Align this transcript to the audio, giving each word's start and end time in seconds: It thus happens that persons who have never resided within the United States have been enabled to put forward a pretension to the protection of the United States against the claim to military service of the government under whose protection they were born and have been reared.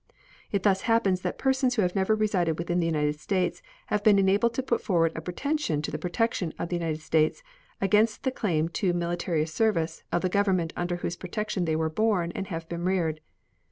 It 0.51 0.63
thus 0.63 0.81
happens 0.89 1.21
that 1.21 1.37
persons 1.37 1.75
who 1.75 1.83
have 1.83 1.93
never 1.93 2.15
resided 2.15 2.57
within 2.57 2.79
the 2.79 2.87
United 2.87 3.19
States 3.19 3.61
have 3.85 4.03
been 4.03 4.17
enabled 4.17 4.55
to 4.55 4.63
put 4.63 4.81
forward 4.81 5.11
a 5.15 5.21
pretension 5.21 5.79
to 5.83 5.91
the 5.91 5.99
protection 5.99 6.55
of 6.57 6.69
the 6.69 6.75
United 6.75 7.01
States 7.01 7.43
against 7.79 8.23
the 8.23 8.31
claim 8.31 8.67
to 8.69 8.93
military 8.93 9.45
service 9.45 10.01
of 10.11 10.23
the 10.23 10.27
government 10.27 10.73
under 10.75 10.95
whose 10.95 11.15
protection 11.15 11.65
they 11.65 11.75
were 11.75 11.87
born 11.87 12.31
and 12.33 12.47
have 12.47 12.67
been 12.67 12.83
reared. 12.83 13.21